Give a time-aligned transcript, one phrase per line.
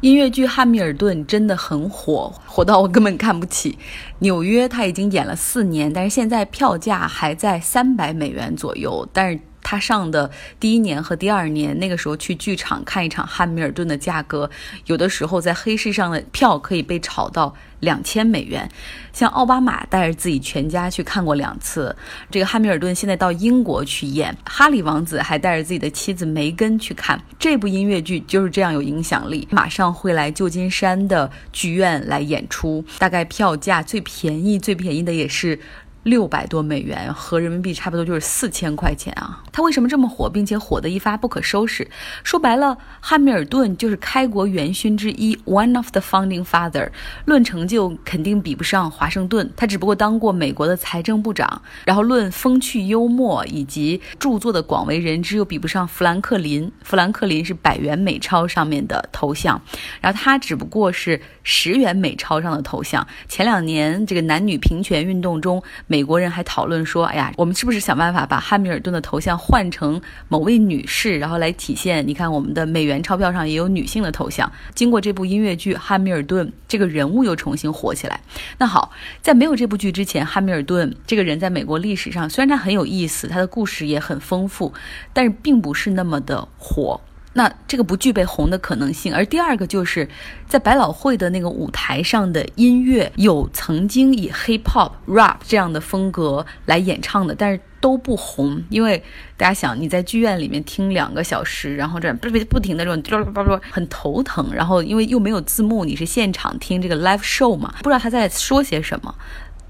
[0.00, 3.78] 音乐剧《汉密尔顿》真的很火，火到我根本看不起。
[4.18, 9.40] 纽约他已经演了四年，但是现在票价还在三百美元左右，但是。
[9.68, 14.48] 他上的第一年和第二年，那个时候去剧场看一场《汉密尔顿》的价格，
[14.84, 18.70] 有的时候在黑市上的票可以被炒到两千美元。
[19.12, 21.96] 像奥巴马带着自己全家去看过两次
[22.30, 29.48] 这个《汉密尔顿》，现在到英国去演，哈里王子还带着自己的妻子梅根去看这部音乐剧，就是这样有影响力。
[29.50, 35.58] 马上会来旧金山的剧院来演出，大概票价最便宜、最便宜的也是。
[36.06, 39.42] 六百多美元，合人民币差不多就是四千块钱啊！
[39.56, 41.90] 他为什么这么火，并且火得一发不可收拾？
[42.22, 46.90] 说白了，汉密尔顿就是开国元勋之一，one of the founding father。
[47.24, 51.62] 论成就，肯定比不上华盛顿，他只不过当过美国的财政部长。
[51.86, 56.70] 然后论风趣幽默以及著作的广为人知，又比不上富兰克林。
[56.82, 59.58] 富兰克林是百元美钞上面的头像，
[60.02, 63.06] 然后他只不过是十元美钞上的头像。
[63.26, 72.04] 前两年这个男女平权运动中，美美国人还讨论说：“哎呀，我们是不是想办法把汉密尔顿的头像换成某位女士，然后来体现？
[72.04, 74.50] 你看，我们的美元钞票上也有女性的头像。
[74.74, 78.20] 经过这部音乐剧，汉密尔顿这个人物又重新火起来。
[78.58, 78.90] 那好，
[79.22, 84.72] 在没有这部剧之前，汉密尔顿这个人在美国历史上虽然他很有意思，他的故事也很丰富，
[85.12, 87.00] 但是并不是那么的火。”
[87.36, 90.08] 那这个不具备红的可能性，而第二个就是
[90.48, 99.00] 在百老汇的那个舞台上的音乐，有曾经以 hip hop rap 这样的风格来演唱的，但是都不红，因为
[99.36, 109.14] 大家想你在剧院里面听两个小时，然后这样不不停的这种很头疼，然后因为又没有字幕，你是现场听这个 live show 嘛，不知道他在说些什么。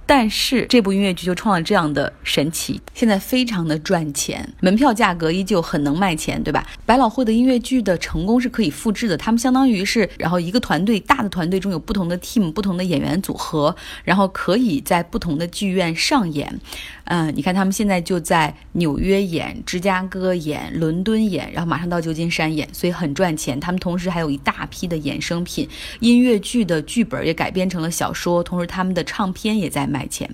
[0.07, 6.65] 但是这部音乐剧就创了这样的神奇，现在非常的赚钱，门票价格依旧很能卖钱，对吧？
[6.87, 16.61] 百老汇的音乐剧的成功是可以复制的，他们相当于是，然后一个团队大的团队中有不同的 team，不同的演员组合，然后可以在不同的剧院上演。
[17.07, 23.59] 嗯，你看他们现在就在纽约演、芝加哥演、伦敦演，然后马上到旧金山演，所以很赚钱。
[23.61, 25.69] 他们同时还有一大批的衍生品，
[26.01, 30.29] 音乐剧的剧本也改编成了小说，同时他们的唱片也在卖卖钱。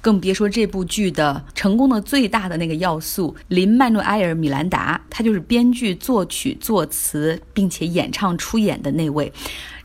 [0.00, 9.32] 更别说这部剧的成功的最大的那个要素——林曼诺埃尔·米兰达，他就是编剧、作曲、作词，并且演唱出演的那位。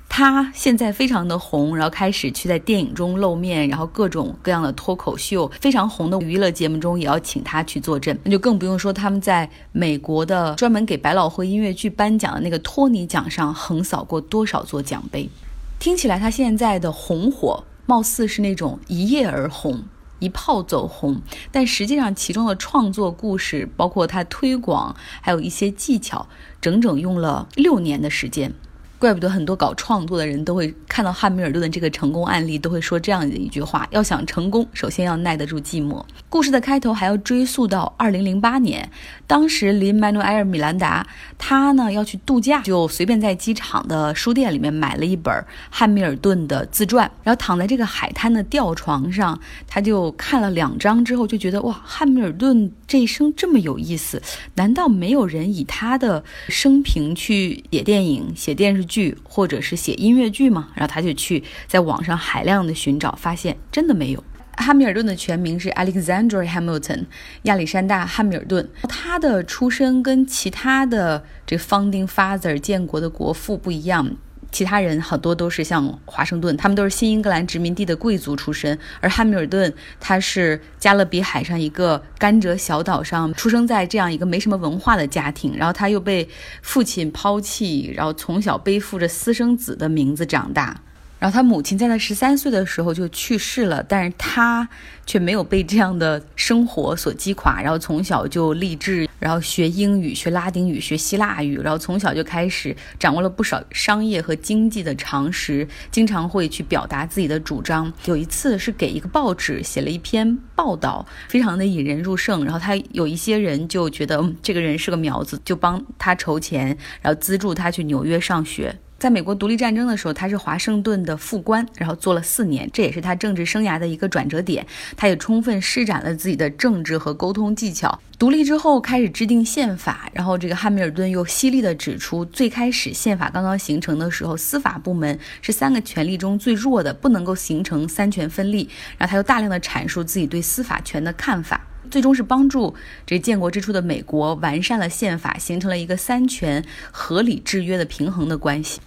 [0.10, 15.30] 他现在非常的红，然后开始去在电影中露面，然后各种各样的脱口秀非常红的娱乐节目中也要请他去坐镇，那就更不用说他们在美国的专门给百老汇音乐剧颁奖的那个托尼奖上横扫过多少座奖杯。
[15.78, 19.86] 听起来他现在的红火，貌似是那种一夜而红、
[20.20, 21.22] 一炮走红，
[21.52, 26.28] 但实际上其中的创作故事，包括它推广，还有一些技巧，
[26.62, 28.54] 整整用了六年的时间。
[29.00, 36.04] 怪不得很多搞创作的人都会看到汉密尔顿的这个成功案例，都会说这样的一句话：要想成功，首先要耐得住寂寞。
[36.30, 38.90] 故事的开头还要追溯到二零零八年，
[39.28, 41.06] 当时林曼努埃尔·米兰达
[41.38, 45.34] 他呢要去度假，就随便在机场的书店里面买了一本
[45.70, 54.20] 汉密尔顿的自传，然后躺在这个海滩的吊床上，他就看了两章之后，就觉得哇，汉密尔顿这一生这么有意思，
[54.56, 58.88] 难道没有人以他的生平去写电影、写电视？
[58.88, 64.24] 剧或者是写音乐剧吗，然后他就去在网上海量的寻找，发现真的没有。
[64.54, 67.06] 汉密尔顿的全名是 Alexander Hamilton，
[67.44, 68.70] 亚历山大·汉密尔顿。
[68.88, 74.16] 他的出身跟其他的这 founding father 建国的国父不一样。
[74.58, 86.28] 其他人很多都是像华盛顿，他们都是新英格兰殖民地的贵族出身，而汉密尔顿他是加勒比海上一个甘蔗小岛上出生在这样一个没什么文化的家庭，然后他又被
[86.64, 90.82] 父亲抛弃，然后从小背负着私生子的名字长大。
[91.20, 94.68] 然后他母亲在他十三岁的时候就去世了，但是他
[95.06, 97.62] 却没有被这样的生活所击垮。
[97.62, 107.92] 然后从小就立志，然后学英语、学拉丁语、学希腊语，然后从小就开始掌握了不少商业和经济的常识，经常会去表达自己的主张。
[108.06, 112.44] 有一次是给一个报纸写了一篇报道，非常的引人入胜。
[112.44, 118.78] 然后他有一些人就觉得这个人是个苗子，就帮他筹钱，然后资助他去纽约上学。
[119.00, 124.66] 在美国独立战争的时候，他是华盛顿的副官，然后做了四年，这也是他政治生涯的一个转折点。
[124.96, 128.00] 他也充分施展了自己的政治和沟通技巧。
[128.20, 138.68] 独立之后开始制定宪法，然后这个汉密尔顿又犀利地指出，最开始宪法刚刚形成的时候，司法部门是三个权力中最弱的，不能够形成三权分立。
[138.98, 141.62] 然后他又大量的阐述自己对司法权的看法。
[141.92, 142.74] 最终是帮助
[143.06, 148.82] 这建国之初的美国完善了宪法，形成了一个三权合理制约的平衡的关系。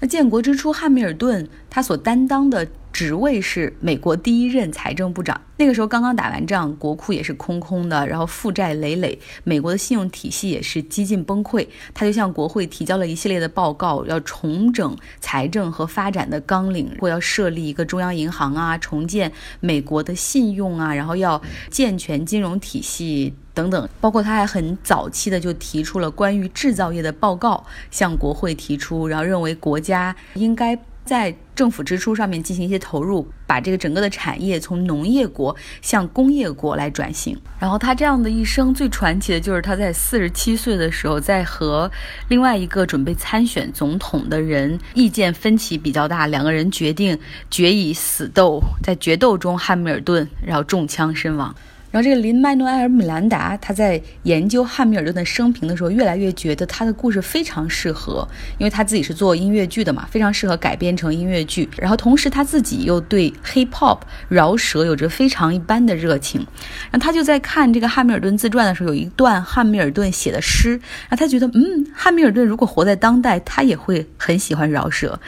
[0.00, 2.66] 那建国之初，汉密尔顿他所担当的。
[2.96, 5.38] 职位是美国第一任财政部长。
[5.58, 11.68] 那个时候刚刚打完仗，国库也是空空的，然后负债累累，美国的信用体系也是几近崩溃。
[11.92, 23.86] 他就向国会提交了一系列的报告，要重整财政和发展的纲领，或要设立一个中央银行啊，重建美国的信用啊，然后要健全金融体系等等。
[24.00, 30.78] 包括他还很早期的就提出了关于制造业的报告，向国会提出，然后认为国家应该。
[31.06, 37.40] 在政府支出上面进行一些投入，把这个整个的产业从农业国向工业国来转型。
[37.58, 41.90] 然后他这样的一生最传奇的就是他在四十七岁的时候，在和
[42.28, 47.18] 另外一个准备参选总统的人意见分歧比较大，两个人决定
[47.50, 51.54] 决以死斗，在决斗中汉密尔顿然后中枪身亡。
[51.96, 58.28] 然后这个林麦诺埃尔·米兰达，他在研究汉密尔顿的生平的时候，越来越觉得他的故事非常适合，
[58.58, 61.66] 因为他自己是做音乐剧的嘛，非常适合改编成音乐剧。
[61.78, 66.46] 然后同时他自己又对 hip hop 饶舌有着非常一般的热情。
[66.90, 70.72] 然后他就在看这个汉密尔顿自传的时候，有一段汉密尔顿写的诗，
[71.08, 75.18] 然后他觉得，嗯，汉密尔顿如果活在当代，他也会很喜欢饶舌。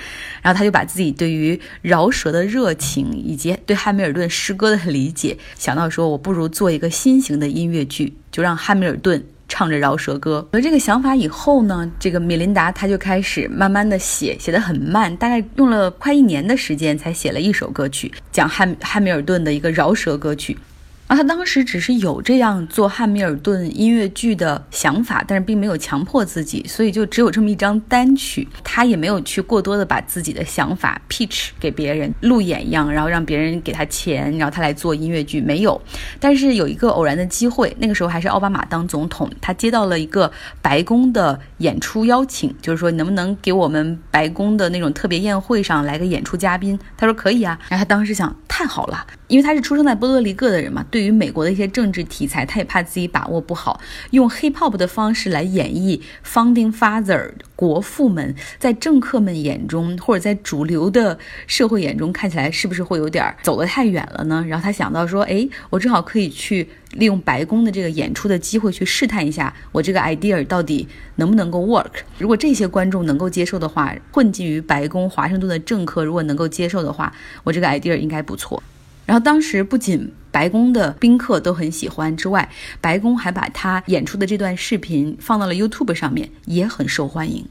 [0.43, 6.47] 然后他就把自己对于饶舌的热情以及对汉密尔顿诗歌的理解，想到说，我不如。
[6.58, 10.44] 做一个新型的音乐剧，就让汉密尔顿唱着饶舌歌。
[10.50, 20.58] 有了这个想法以后呢，这个米琳达他就开始慢慢的写，写的很慢，大概用了快一年的时间才写了一首歌曲，讲汉汉密尔顿的一个饶舌歌曲。
[21.08, 28.46] 啊，他当时只是有这样做汉密尔顿音乐剧的想法，但是并没有强迫自己，所以就只有这么一张单曲。
[28.62, 35.81] 他也没有去过多的把自己的想法 pitch 给别人路演一样，然后让别人给他钱，然后他来做音乐剧，没有。
[36.20, 40.31] 但是有一个偶然的机会，那个时候还是奥巴马当总统，他接到了一个
[40.61, 46.78] 白宫的演出邀请，就是说能不能给我们白宫的那种特别宴会上来个演出嘉宾？
[46.99, 47.58] 他说可以啊。
[47.70, 50.98] 然后他当时想，太好了，因为他是出生在波多黎各的人嘛，对。
[50.98, 53.80] 于美国的一些政治题材，他也怕自己把握不好，
[54.10, 64.44] 用 hip hop 的方式来演绎 founding father 国父们，在政客们眼中，或者在主流的社会眼中，看起来是不是会有点走得太远了呢？
[64.48, 70.86] 然后他想到说，哎，我正好可以去利用白宫的这个演出的机会，去试探一下我这个 idea 到底
[71.16, 72.02] 能不能够 work。
[72.19, 77.14] 如果这些观众能够接受的话，混迹于白宫华盛顿的政客如果能够接受的话，
[77.44, 78.62] 我这个 idea 应该不错。
[79.08, 82.46] 然后当时不仅白宫的宾客都很喜欢，之外，
[82.78, 87.46] 白宫还把他演出的这段视频放到了 YouTube 上面，也很受欢迎。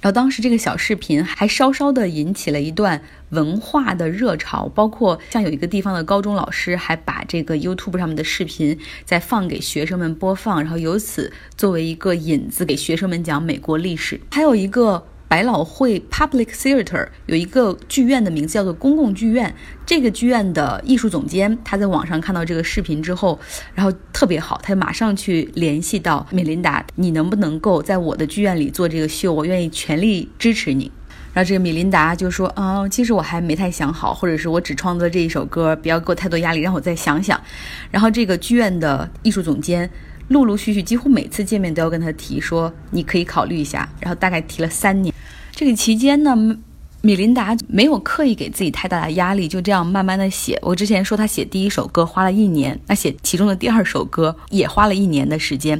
[0.00, 14.20] 然后当时这个小视频还稍稍的引起了一段文化的热潮，包括像有一个地方的高中老师还把这个 YouTube 上面的视频再放给学生们播放，然后由此作为一个引子给学生们讲美国历史。
[14.32, 15.06] 还有一个。
[15.30, 19.54] 百老汇 Public Theater 有一个剧院的名字叫做公共剧院。
[19.86, 23.38] 这个剧院的艺术总监他在网上看到这个视频之后，
[23.72, 29.32] 然后特别好，他就马上去联系到米琳达，你能不能够在我的剧院里做这个秀？
[29.32, 30.90] 我愿意全力支持你。
[31.32, 37.40] 然后这个米琳达就说：“啊，其实我还没太想好，或者是我只创作这一首歌，不要给我太多压力，让我再想想。”
[37.92, 39.88] 然后这个剧院的艺术总监。
[40.28, 43.88] 陆陆续续，几乎每次见面都要跟他提说，你可以考虑一下。
[43.98, 45.12] 然后大概提了三年，
[45.60, 46.34] 这个期间呢，
[47.02, 50.58] 米琳达没有刻意给自己太大的压力，就这样慢慢的写。
[50.62, 55.78] 我之前说他写第一首歌花了一年，那写其中的第二首歌也花了一年的时间。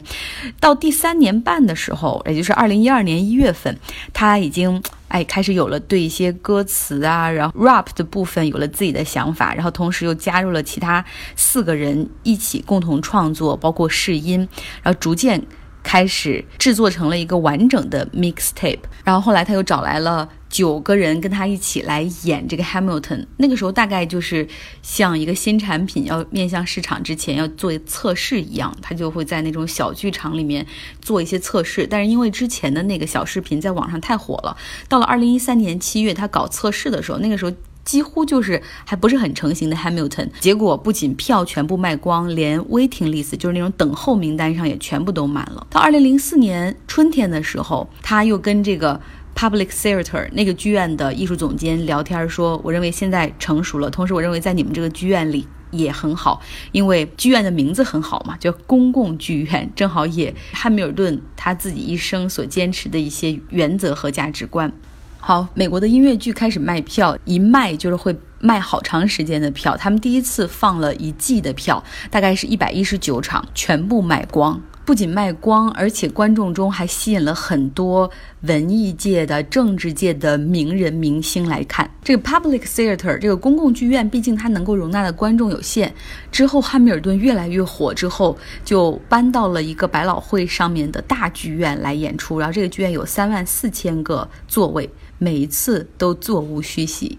[0.61, 3.75] 到第三年半的时候，也就是二零一二年一月份，
[4.13, 4.83] 他已经。
[5.09, 14.47] 哎，开始有了对一些歌词啊，然后 rap 的部分有了自己的想法，然后同时又加入了其他四个人一起共同创作，包括试音，
[14.85, 15.43] 然后逐渐。
[15.83, 23.27] 开始制作成了一个完整的 mixtape，然后后来他又找来了九个人跟他一起来演这个 Hamilton。
[23.39, 24.47] 那个时候大概就是
[24.83, 30.67] 像一个新产品要面向市场之前要做测试一样，他就会在那种小剧场里面
[31.01, 31.87] 做一些测试。
[31.87, 34.57] 但是因为之前的那个小视频在网上太火了，
[34.89, 37.53] 到了二零一三年七月他搞测试的时候，那个时候。
[37.91, 45.67] 几乎就是还不是很成型的 Hamilton，结果不仅票全部卖光，连 waiting list 就是那种等候名单上也全部都满了。
[45.69, 49.01] 到二零零四年春天的时候，他又跟这个
[49.35, 64.73] Public Theater 那个剧院的艺术总监聊天说：“我认为现在成熟了，同时我认为在你们这个剧院里也很好，因为剧院的名字很好嘛，叫公共剧院，正好也汉密尔顿他自己一生所坚持的一些原则和价值观。”
[65.21, 69.77] 好，美国的音乐剧开始卖票，一卖就是会卖好长时间的票。
[69.77, 74.61] 他们第一次放了一季的票，大概是一百一十九场，全部卖光。
[74.85, 78.11] 不仅卖光，而且观众中还吸引了很多
[78.43, 81.89] 文艺界的、政治界的名人明星来看。
[82.03, 85.95] 这个 public theater 这个公共剧院，毕竟它能够容纳的观众有限。
[86.33, 92.39] 之后汉密尔顿越来越火之后，就搬到了一个百老汇上面的大剧院来演出。
[92.39, 97.19] 然后这个剧院有三万四千个座位，每一次都座无虚席。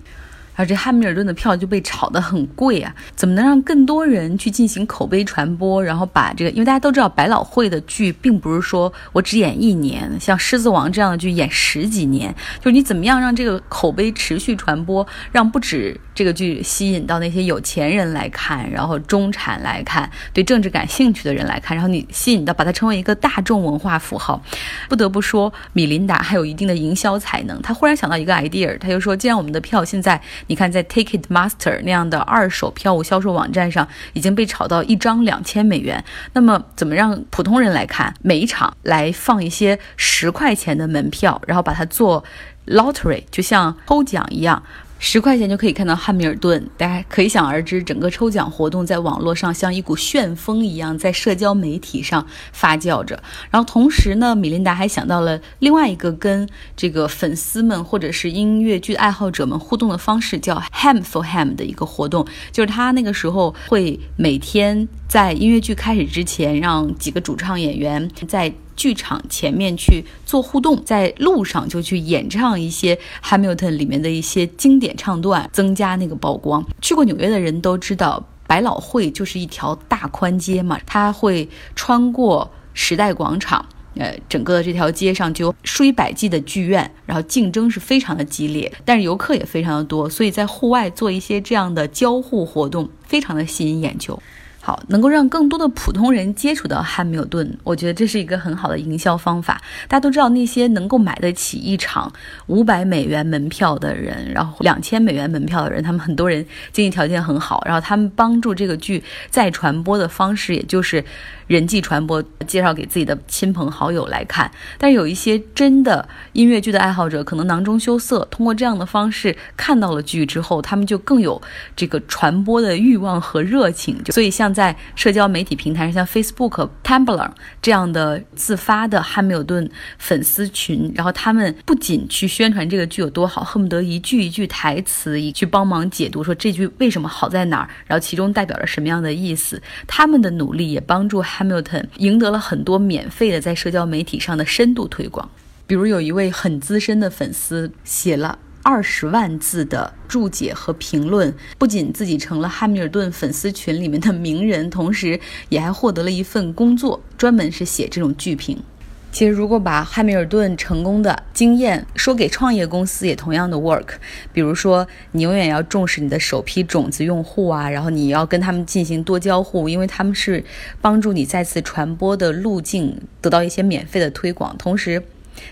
[0.61, 2.95] 而这汉密尔顿的票就被炒得很贵啊！
[3.15, 6.51] 怎么能让更多人去进行口碑传播，然后把这个？
[6.51, 12.31] 因为大家都知道，百老汇的剧并不是说我只演一年，像《狮子王》这样的剧演十几年。
[12.59, 24.41] 就是你怎么样让这个口碑持续传播，让不止这个剧吸引到那些有钱人来看，然后中产来看，对政治感兴趣的人来看，然后你吸引到把它成为一个大众文化符号。
[24.87, 27.61] 不得不说，米琳达还有一定的营销才能。
[27.61, 30.21] 他忽然想到一个 idea，他就说：既然我们的票现在。
[30.47, 36.03] 你看，在 Ticketmaster 那样的二手票务销售网站上，已经被炒到一张两千美元。
[36.33, 38.13] 那么，怎么让普通人来看？
[38.21, 42.23] 每一场来放一些十块钱的门票，然后把它做
[42.67, 44.61] lottery，就像抽奖一样。
[45.03, 53.21] 十块钱就可以看到汉密尔顿，大家可想而知，整个抽奖活动在网络上像一股旋风一样，在社交媒体上发酵着。
[53.49, 68.53] 然后同时呢，米琳达还想到了另外一个跟这个粉丝们或者是音乐剧爱好者们互动的方式，叫 Ham for Ham 的一个活动，就是他那个时候会每天在音乐剧开始之前，让几个主唱演员在。
[68.75, 76.65] 剧场前面去做互动，在路上就去演唱一些《Hamilton》里面的一些经典唱段，增加那个曝光。
[76.81, 94.21] 去过纽约的人都知道，百老汇就是一条大宽街嘛，它会穿过时代广场，呃，整个这条街上就有数以百计的剧院，然后竞争是非常的激烈，但是游客也非常的多，所以在户外做一些这样的交互活动，非常的吸引眼球。
[94.63, 99.59] 好，能够让更多的普通人接触到汉密尔顿，我觉得这是一个很好的营销方法。
[99.87, 102.11] 大家都知道，那些能够买得起一场
[102.45, 111.03] 五百美元门票的人，然后两千美元门票的人，他们很多人经济条件很好，然后他们帮助这个剧再传播的方式，也就是
[111.51, 114.49] 人际传播，介绍给自己的亲朋好友来看。
[114.77, 121.41] 但是有一些真的音乐剧的爱好者，可能囊中羞涩，通过这样的方式看到了剧之后，他们就更有
[121.75, 123.97] 这个传播的欲望和热情。
[124.11, 124.51] 所以像。
[124.51, 127.31] 在社交媒体平台上，像 Facebook、Tumblr
[127.61, 139.61] 这样的自发的汉密尔顿粉丝群，然后他们不仅去宣传这个剧有多好，恨不得一句一句台词以去帮忙解读，说这句为什么好在哪儿，然后其中代表着什么样的意思。
[139.87, 145.29] 他们的努力也帮助汉 Hamilton 赢得了很多免费的在社交媒体上的深度推广。
[145.65, 148.37] 比如有一位很资深的粉丝写了。
[148.63, 155.19] 二十万字的注解和评论，不仅自己成了汉密尔顿粉丝群里面的名人，同时
[155.49, 158.61] 也还获得了一份工作，专门是写这种剧评。
[159.11, 163.87] 其实，如果把汉密尔顿成功的经验说给创业公司，也同样的 work。
[164.31, 170.41] 比如说，你永远要重视你的首批种子用户啊，然后你要跟他们进行多交互，因为他们是
[170.79, 174.55] 帮助你再次传播的路径，得到一些免费的推广。
[174.57, 175.03] 同时，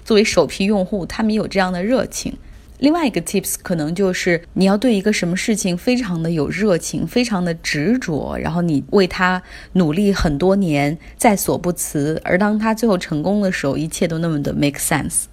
[0.06, 2.38] 作为首批用户，他们也有这样的热情。
[2.80, 9.42] 另外一个 tips 可能就是你要对一个什么事情非常的有热情，非常的执着，然后你为他
[9.74, 12.22] 努力很多年，在所不辞。
[12.24, 15.26] 而当他最后成功的时候，一切都那么的 make sense。